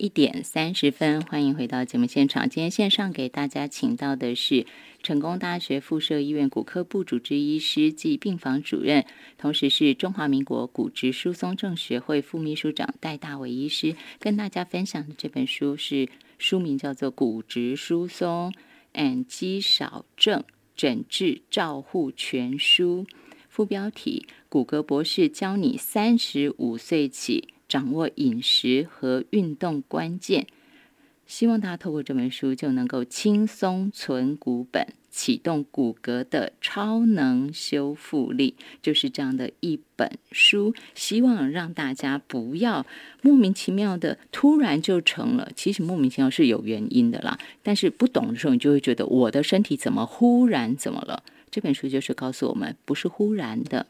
[0.00, 2.48] 一点三十分，欢迎回到节目现场。
[2.48, 4.64] 今天线上给大家请到的是
[5.02, 9.04] 成功大学附设医院骨科部主治医师暨病房主任，
[9.36, 16.08] 同时是中华民国骨质疏松症学会副秘书长戴大伟医师，跟大家分享的这本书是
[16.38, 18.54] 书名叫做《骨质疏松
[18.94, 20.42] and 肌少症
[20.74, 23.04] 诊治照护全书》，
[23.50, 27.48] 副标题：骨骼博士教你三十五岁起。
[27.70, 30.48] 掌握饮食和运动关键，
[31.24, 38.56] 希望大家透过这本书就能够轻松存骨本，启动骨骼的超能修复力。
[38.82, 42.84] 就是这样的一本书，希望让大家不要
[43.22, 45.52] 莫名其妙的突然就成了。
[45.54, 51.22] 其实莫名其妙是有原因的啦，但是不懂的时候，你就会觉得我的身体怎么忽然怎么了？
[51.52, 53.86] 这本书就是告诉我们，不是忽然的。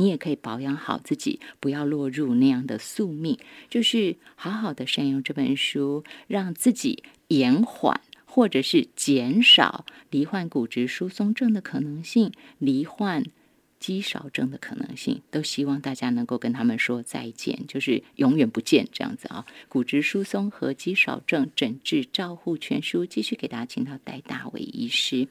[0.00, 3.38] 你也可以保养好自己，不要落入那样的宿命。
[3.68, 13.24] 就是好好的善用这本书，让自己延缓或者是减少罹患骨质疏松症的可能性，罹患
[13.80, 15.20] 肌少症的可能性。
[15.32, 19.44] 都希望大家能够跟他们说再见，就是永远不见这样子啊！
[19.68, 25.26] 骨质疏松和肌少症诊治照护全书，继续给大家请到戴大伟医师。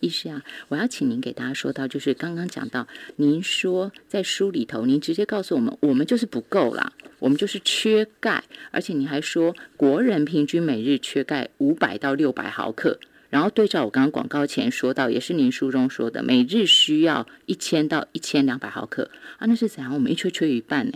[0.00, 12.98] 医师啊，我要请您给大家说到，就是刚刚讲到，您说在书里头，您直接告诉我们，我们就是不够啦，我们就是缺钙，而且你还说国人平均每日缺钙五百到六百毫克，
[13.32, 19.94] 然后对照我刚刚广告前说到，也是您书中说的，每日需要一千到一千两百毫克啊，那是怎样？
[19.94, 20.92] 我们一吹吹一半呢？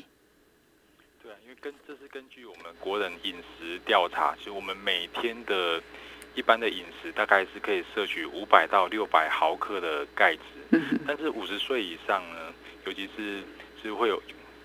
[1.23, 5.83] 对啊，因为根这是根据我们国人饮食调查，其实我们每天的。
[6.35, 12.53] 一般的饮食大概是可以摄取五百到六百毫克的钙质，但是五十岁以上呢，
[12.85, 13.43] 尤其是
[13.83, 14.23] 是会有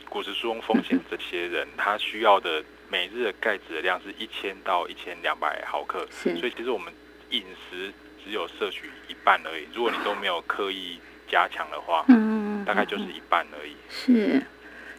[0.09, 6.93] 骨质疏松风险这些人，他需要的每日的钙质的量是一千到一千两百毫克， 所以其实我们
[7.31, 7.91] 饮食
[8.23, 9.63] 只有摄取一半而已。
[9.73, 13.73] 如果你都没有刻意加强的话，嗯大概就是一半而已。
[13.89, 14.41] 是。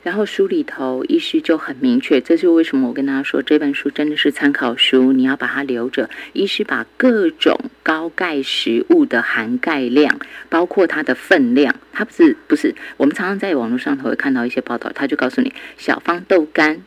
[0.03, 6.11] 然后书里头医师就很明确，这就是为什么我跟大家说这本书真的是参考书，你要把它留着。
[6.33, 16.83] 医师把各种高钙食物的含钙量，包括它的分量，它不是不是，我们常常在网络上头会看到一些报道，他就告诉你小方豆干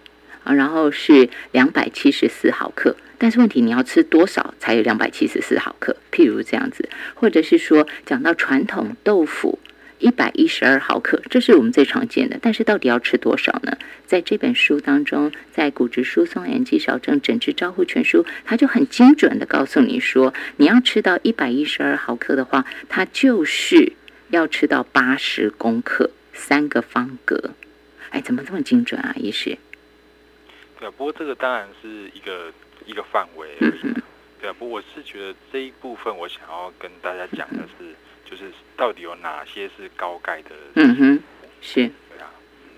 [0.45, 5.97] 啊，然后是两百七十四毫克，但是问题你要吃多少才有两百七十四毫克？
[6.09, 9.59] 譬如这样子，或者是说讲到传统豆腐。
[9.97, 12.37] 一百一十二毫克，这是我们最常见的。
[12.41, 13.77] 但是到底要吃多少呢？
[14.05, 23.93] 在这本书当中，在《骨质疏松炎肌少症诊治招呼全书》，它就很精准的告诉你说，你要吃到一百一十二毫克的话，它就是
[24.31, 27.51] 要吃到八十公克，三个方格。
[28.09, 29.57] 哎，怎么这么精准啊，医师？
[30.79, 32.51] 对啊，不过这个当然是一个
[32.85, 33.55] 一个范围。
[34.39, 37.95] 对啊，不过我是觉得这一部分，我想要跟大家讲的是。
[38.27, 40.55] 就是到底有哪些是高钙的？
[40.73, 41.23] 嗯哼，
[41.61, 42.33] 是，对啊，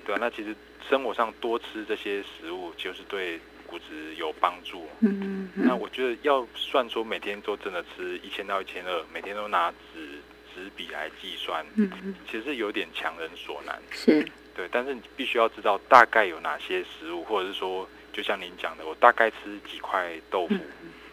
[0.05, 0.17] 对啊。
[0.19, 0.53] 那其实
[0.89, 4.85] 生活上多吃这些食物，就是对骨质有帮助。
[4.99, 5.65] 嗯嗯。
[5.65, 10.19] 那我觉得要算说每天都真的吃一千到一千二，每天都拿纸
[10.53, 13.81] 纸笔来计算，嗯嗯，其实有点强人所难。
[13.91, 14.67] 是，对。
[14.69, 20.55] 但是你必须要知道大概有哪些食物，或者是说，就像您讲的，我大概吃几块豆腐，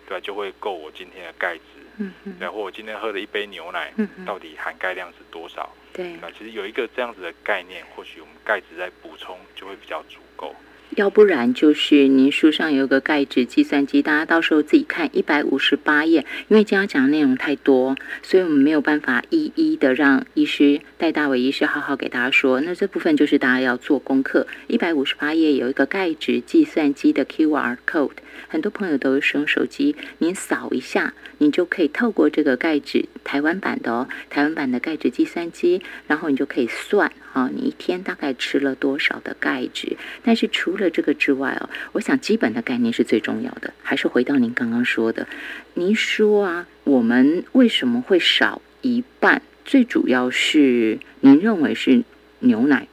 [0.09, 1.63] 对，就会够我今天的钙质。
[1.99, 3.93] 嗯嗯，然后我今天喝的一杯牛奶，
[4.27, 5.73] 到底含钙量是多少？
[5.93, 10.53] 对，那其实有一个这样子的概念，或许我们钙质在补充就会比较足够。
[10.91, 16.25] 要不然就是您书上有个钙质计算机，大家到时候自己看一百五十八页。
[16.49, 22.61] 因为今天讲的内容太多，所以我们没有办法一一的让医师戴大伟医师好好给大家说。
[22.61, 24.47] 那这部分就是大家要做功课。
[24.69, 37.11] 一百五十八页有一个钙质计算机的 QR code，很多朋友都使用手机，您扫一下，你就可以透过这个钙质台湾版的哦，台湾版的钙质计算机，然后你就可以算。
[37.33, 39.97] 啊，你一天大概吃了多少的钙质？
[40.23, 43.73] 但是除了这个之外哦，我想基本的概念是最重要的。
[43.83, 45.27] 还是回到您刚刚说的，
[45.75, 49.43] 您说啊，我们为什么会少一半？
[49.65, 52.03] 最主要是您认为是
[52.41, 52.87] 牛奶？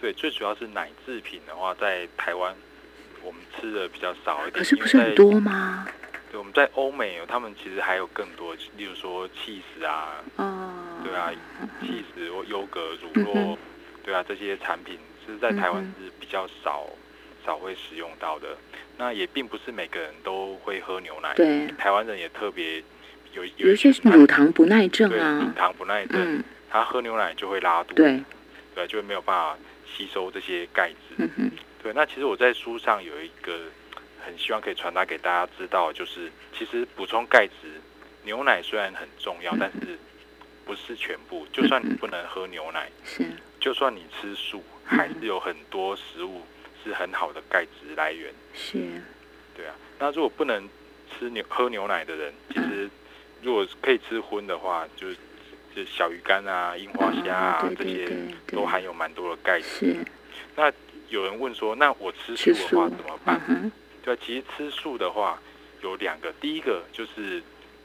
[0.00, 2.54] 对，最主要是奶制品的话，在台湾
[3.24, 4.52] 我们吃的比较少一点。
[4.52, 5.86] 可是不是很多吗？
[6.30, 10.72] 对，我们在欧美，他们其实还有更多，例如说 cheese 啊，哦，
[11.02, 11.32] 对啊
[11.82, 13.56] ，cheese 或优格、乳酪，
[14.04, 14.96] 对啊，这些产品
[15.32, 16.88] 是在台湾是比较少
[17.44, 18.56] 少会使用到的。
[18.98, 22.82] 那也并不是每个人都会喝牛奶，对，台湾人也特别
[23.32, 28.22] 有有一些乳糖不耐症啊，乳糖不耐症，他喝牛奶就会拉肚，对，
[28.74, 31.14] 对，就会没有办法吸收这些钙质。
[31.18, 31.50] 嗯
[31.82, 33.58] 对，那其实我在书上有一个。
[34.22, 37.80] 很很希望可以传达给大家知道，就是其实补充钙质，
[38.22, 39.98] 牛奶虽然很重要，但是
[40.64, 41.44] 不是全部。
[41.52, 43.24] 就算你不能喝牛奶，是，
[43.60, 46.40] 就算你吃素， 还是有很多食物
[46.82, 48.32] 是很好的钙质来源。
[48.54, 48.78] 是，
[49.54, 49.74] 对啊。
[49.98, 50.68] 那如果不能
[51.18, 52.88] 吃牛喝牛奶的人，其实
[53.42, 55.16] 如果可以吃荤的话，就是
[55.76, 58.08] 就小鱼干啊、樱花虾啊这些，
[58.48, 59.96] 都含有蛮多的钙质。
[60.56, 60.72] 那
[61.10, 63.70] 有人问说，那我吃素的话怎么办？
[64.02, 65.40] 对，其实吃素的话
[65.82, 67.42] 有两个，第一个就是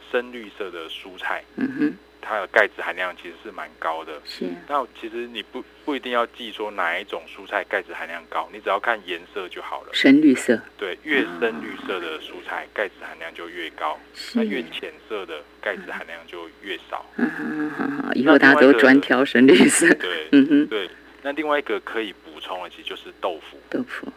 [0.10, 4.20] 深绿色的蔬菜，嗯哼，它的钙质含量其实是蛮高的。
[4.26, 4.46] 是。
[4.68, 9.90] 那其实你不不一定要记说哪一种蔬菜钙质含量高，你只要看颜色就好了。
[9.94, 10.60] 深绿色。
[10.78, 14.00] 对，越深绿色的蔬菜钙质含量就越高，
[14.34, 17.06] 那越浅色的钙质含量就越少。
[17.18, 19.88] 嗯哼哼，以后大家都专挑深绿色。
[19.94, 20.90] 对，嗯哼，对。
[21.22, 23.60] 那另外一个可以补充的，其实就是豆腐。
[23.68, 24.08] 豆腐，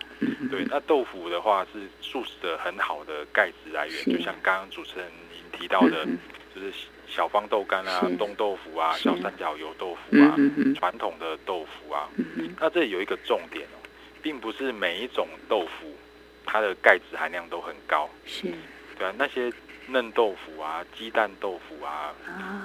[0.51, 6.05] 对，那豆腐的话是素食的很好的钙质来源，就像刚刚主持人您提到的，
[6.55, 6.71] 就是
[7.09, 10.37] 小方豆干啊、冻豆腐啊、小三角油豆腐啊、
[10.77, 12.09] 传统的豆腐啊。
[12.61, 13.77] 那这里有一个重点哦，
[14.23, 15.95] 并不是每一种豆腐
[16.45, 18.09] 它的钙质含量都很高。
[18.27, 18.47] 是，
[18.99, 19.53] 对啊，那些。
[19.91, 22.15] 嫩豆腐啊，鸡蛋豆腐啊，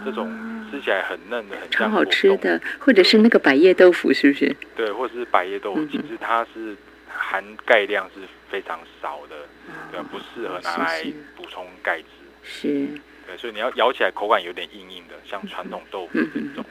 [0.03, 0.29] 这种
[0.69, 4.53] 吃起来很嫩的，很超好吃的，或者是那个百叶豆腐，是不是？
[4.75, 6.75] 对，或者是百叶豆腐，其实它是
[7.07, 8.19] 含钙量是
[8.49, 9.37] 非常少的，
[9.89, 11.01] 对，不适合拿来
[11.37, 12.07] 补充钙质。
[12.43, 12.89] 是，
[13.25, 16.65] 对，所以你要咬起来口感有点硬硬的，像传统豆腐这种，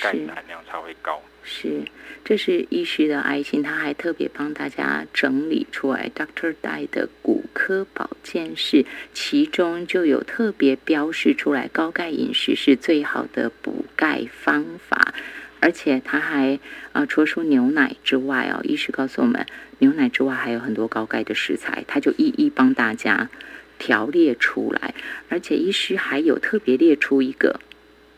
[0.00, 1.20] 钙含量才会高。
[1.42, 1.82] 是，
[2.24, 15.14] 这是医师的爱心，他还特别帮大家整理出来，Doctor Dai 的骨科保健室，其中就有特别标示出来，高钙饮食是最好的补钙方法，
[15.60, 16.58] 而且他还
[16.92, 19.46] 啊，除了说牛奶之外哦，医师告诉我们，
[19.78, 23.30] 牛奶之外还有很多高钙的食材，他就一一帮大家
[23.78, 24.94] 条列出来，
[25.28, 27.60] 而且医师还有特别列出一个。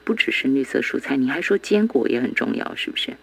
[0.05, 3.15] 不只是绿色蔬菜，你还说坚果也很重要，是不是？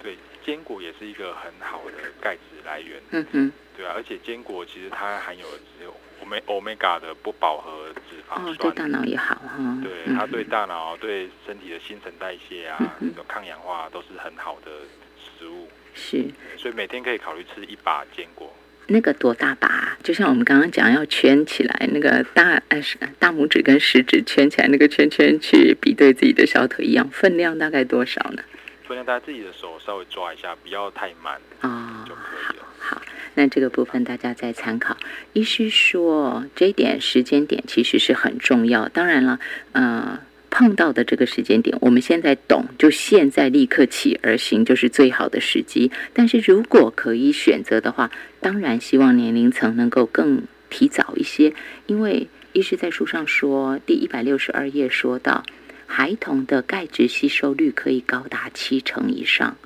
[0.00, 0.16] 对，
[0.46, 3.00] 坚果也是一个很好的钙质来源。
[3.10, 5.44] 嗯哼，对啊，而且坚果其实它含有
[5.76, 5.92] 只有
[6.22, 9.78] 欧美欧米伽的不饱和脂肪酸，对大脑也好哈。
[9.82, 12.78] 对，它对大脑、对身体的新陈代谢啊，
[13.16, 14.70] 有抗氧化都是很好的
[15.18, 15.68] 食物。
[15.94, 16.24] 是，
[16.56, 18.54] 所以每天可以考虑吃一把坚果。
[18.90, 19.96] 那个多大把？
[20.02, 22.82] 就像我们刚刚讲，要圈起来，那个大呃
[23.18, 28.42] 大拇指跟食指圈起来，那个圈圈去比对自己的小腿一样，分量大概多少呢？
[28.86, 32.20] 分量大家自己的手稍微抓一下，不要太满啊就可
[32.52, 32.64] 以了。
[32.78, 33.00] 好，
[33.34, 34.96] 那这个部分大家再参考。
[35.32, 38.88] 医师说，这一点时间点其实是很重要。
[38.88, 39.38] 当然了，
[39.72, 40.20] 呃。
[40.60, 45.90] 碰到的这个时间点，我们现在懂，就现在立刻起而行，就是最好的时机。
[46.12, 48.10] 但是如果可以选择的话，
[48.40, 51.54] 当然希望年龄层能够更提早一些，
[51.86, 55.42] 因为医师在书上说，第一百六十二页说到，
[55.86, 59.56] 孩童的钙质吸收率可以高达七成以上，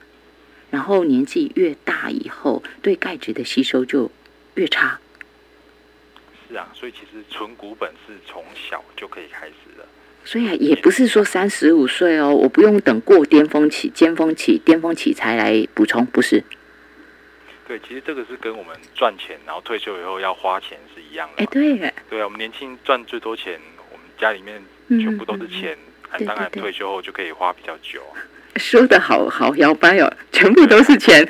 [0.71, 4.13] 然后年纪越大以后，对钙质的吸收就
[4.55, 5.01] 越差。
[6.49, 9.85] 是啊，所以其实纯股本是从小就可以开始的。
[10.25, 16.43] 所以也不是说三十五岁哦，我不用等过巅峰期、尖峰期、巅峰期才来补充，不是？
[17.69, 21.43] 对，其实这个是跟我们赚钱，然后退休以后要花钱是一样的。
[21.43, 21.77] 哎，对，
[22.11, 23.59] 对啊，我们年轻赚最多钱，
[23.91, 25.77] 我们家里面全部都是钱，
[26.27, 28.03] 当然退休后就可以花比较久。
[28.57, 31.27] 说的好好摇摆哦，全部都是钱。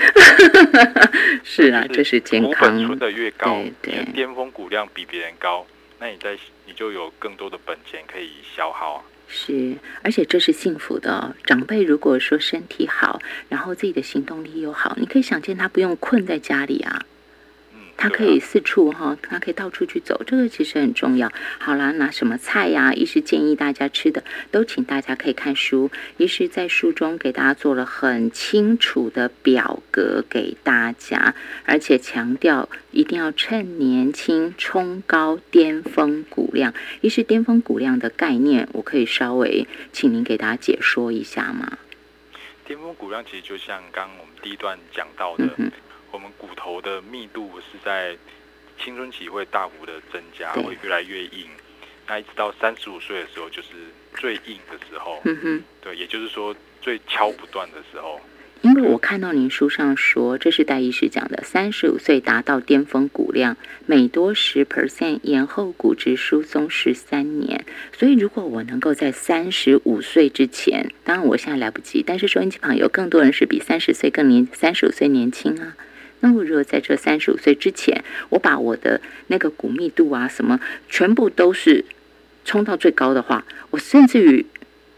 [1.43, 2.77] 是啊，这是健康。
[2.79, 5.67] 存的越高，对，巅峰股量比别人高。
[5.99, 6.37] 那你在
[6.67, 9.05] 你就有更多的本钱可以消耗啊。
[9.27, 11.35] 是，而且这是幸福的。
[11.45, 17.05] 长辈如果说身体好，然后自己的行动力又好，你可以想见他不用困在家里啊。
[17.97, 21.33] 他可以四处哈，他可以到处去走，这个其实很重要。
[21.59, 22.93] 好啦，拿什么菜呀？
[22.93, 25.91] 医师建议大家吃的，都请大家可以看书。
[26.17, 31.35] 医师在书中给大家做了很清楚的表格给大家，
[31.65, 36.75] 而且强调一定要趁年轻冲高巅峰骨量。
[37.01, 41.79] 医师巅峰骨量的概念，我可以稍微请您给大家解说一下吗？
[42.67, 45.49] 巅峰骨量其实就像刚刚我们第一段讲到的。
[46.15, 48.17] 我们骨头的密度是在
[48.79, 51.49] 青春期会大幅的增加，会越来越硬。
[52.07, 53.71] 那一直到三十五岁的时候，就是
[54.15, 55.21] 最硬的时候。
[55.25, 58.21] 嗯哼，对，也就是说最敲不断的时候。
[58.63, 67.65] 因为我看到您书上说，这是戴医师讲的，三十五岁达到巅峰骨量，每多十 percent 延后骨质疏松十三年。
[67.93, 75.77] 所以如果我能够在三十五岁之前，当然我现在来不及，但是收音机旁有更多人是比三十岁更年，三十五岁年轻啊。
[76.25, 81.85] 那么如果在这三十五岁之前，我把我的那个骨密度啊什么全部都是
[82.47, 84.47] 冲到最高的话，我甚至于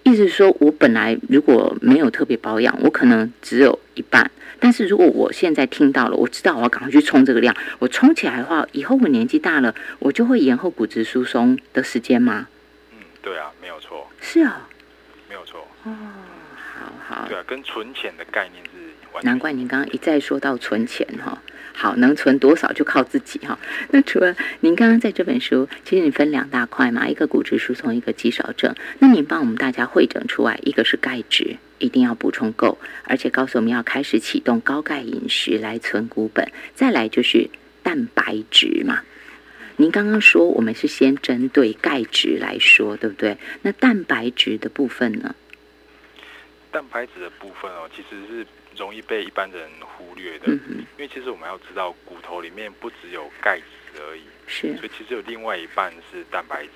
[0.05, 4.31] 意思是说我本来如果没有特别保养，我可能只有一半。
[4.61, 12.47] 但是如果我现在听到了，我知道我要赶快去冲这个量，我冲起来的话，以后我年纪大了，我就会延后骨质疏松的时间吗？
[12.93, 14.07] 嗯，对啊，没有错。
[14.21, 14.69] 是啊，
[15.29, 15.67] 没有错。
[15.83, 15.93] 哦，
[16.55, 17.27] 好好。
[17.29, 18.86] 对啊，跟存钱的概念是
[19.17, 19.25] 完。
[19.25, 21.43] 难怪您刚刚一再说到存钱哈。
[21.73, 23.59] 好，能存多少就靠自己哈。
[23.93, 28.75] 那除了您刚刚在这本书，其实你分两大块嘛，一个骨质疏松，一个肌少症。
[28.99, 31.57] 那您帮我们大家会诊出来，一个是钙质。
[31.79, 36.51] 一定要补充够，而且告诉我们要开始启动高钙饮食来存骨本。
[36.75, 37.51] 再来就是
[37.83, 39.03] 蛋白质嘛，
[39.77, 43.37] 您刚刚说我们是先针对钙质来说，对不对？
[43.61, 45.35] 那蛋白质的部分呢？
[46.73, 56.71] 蛋白质的部分哦，其实是容易被一般人忽略的，因为其实我们要知道，骨头里面不只有钙质而已，是，所以其实有另外一半是蛋白质。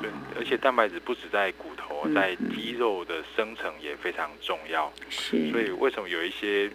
[0.00, 4.90] 对，而且蛋白质不止在骨头，在肌肉的生成也非常重要。
[5.10, 6.70] 是，所以为什么有一些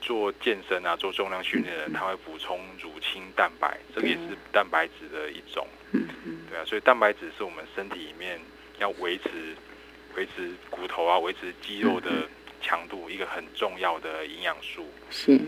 [0.00, 5.66] 做健身啊、做重量训练的人，他会补充乳清蛋白，这个也是蛋白质的一种。
[5.92, 8.38] 对啊，所以蛋白质是我们身体里面
[8.78, 9.30] 要维持、
[10.16, 12.10] 维持骨头啊、维持肌肉的
[12.60, 14.86] 强度一个很重要的营养素。
[15.10, 15.40] 是。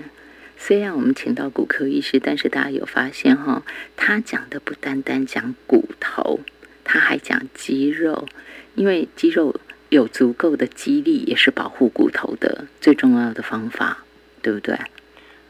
[0.57, 3.65] 虽然我们请到骨科医师，但是大家有发现哈，
[3.97, 6.41] 他讲的不单单讲骨头。
[6.85, 8.27] 他还讲肌肉，
[8.75, 9.55] 因为肌肉
[9.89, 14.05] 有足够的肌力，也是保护骨头的最重要的方法，
[14.43, 14.77] 对不对？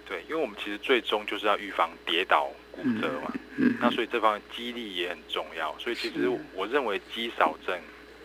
[0.07, 3.33] 对，因为我们其实最终就是要预防跌倒骨折嘛。
[3.57, 3.75] 嗯。
[3.81, 5.75] 那所以这方面肌力也很重要。
[5.79, 7.77] 所以其实我认为肌少症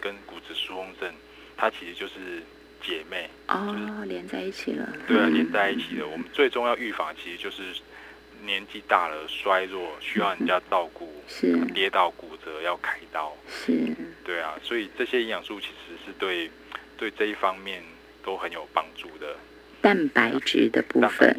[0.01, 1.11] 跟骨质疏松症，
[1.55, 2.43] 它其实就是
[2.81, 3.29] 姐妹。
[3.47, 4.87] 哦，连在一起了。
[5.07, 6.07] 对啊，连在一起了。
[6.07, 7.63] 我们最终要预防，其实就是。
[8.45, 13.73] 年纪大了，衰弱，需要人家照顾，是跌倒骨折要开刀，是，
[14.23, 16.49] 对啊，所以这些营养素其实是对
[16.95, 17.81] 对这一方面
[18.23, 19.35] 都很有帮助的。
[19.81, 21.35] 蛋白质的部分。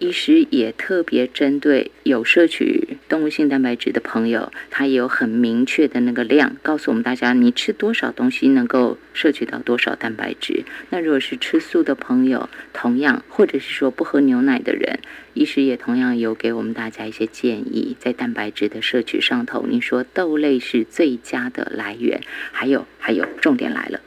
[0.00, 10.64] 医师也特别针对有摄取动物性蛋白质的朋友，他有很明确的那个量，告诉我们大家，你吃多少东西能够摄取到多少蛋白质。
[10.88, 15.00] 那如果是吃素的朋友，同样，或者是说不喝牛奶的人，
[15.34, 22.22] 医师也同样有给我们大家一些建议，在蛋白质的摄取上头，您说豆类是最佳的来源。
[22.50, 24.00] 还有，还有，重点来了，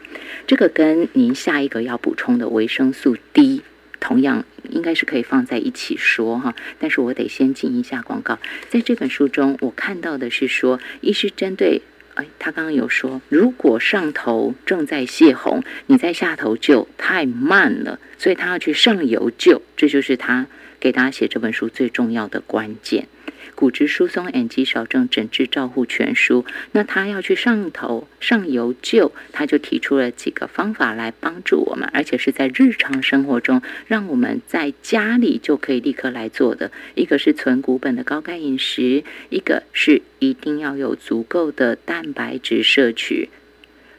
[0.47, 3.61] 这个跟您下一个要补充的维生素 D。
[3.99, 8.39] 同样应该是可以放在一起说哈，但是我得先进一下广告。
[8.69, 11.81] 在这本书中，我看到的是说，医师针对，
[12.15, 20.47] 哎，他刚刚有说，如果上头正在泄洪，你在下头救太慢了，所以他要去上游救，这就是他
[20.79, 23.07] 给大家写这本书最重要的关键。
[23.55, 36.71] 骨质疏松及肌少症诊治照护全书，那他要去上头上游救，他就提出了几个方法来帮助我们，而且是在日常生活中，让我们在家里就可以立刻来做的。
[36.95, 43.29] 一个是存骨本的高钙饮食，一个是一定要有足够的蛋白质摄取，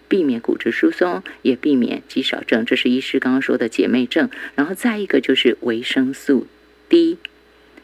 [0.07, 4.29] 避免骨质疏松，也避免肌少症，这是医师刚刚说的姐妹症。
[4.55, 6.47] 然后再一个就是维生素
[6.91, 7.17] D。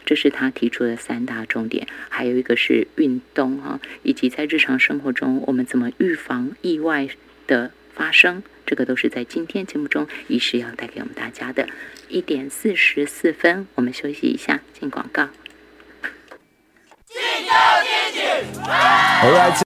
[0.05, 7.09] 这是他提出的三大重点，还有一个是运动啊，以及在日常生活中我们怎么预防意外
[7.47, 11.69] 的发生，这个都是在今天节目中医师要带给我们大家的。
[12.09, 15.29] 一点四十四分，我们休息一下，进广告。